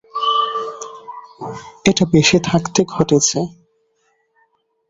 [1.85, 3.39] এটা বেসে থাকতে ঘটেছে।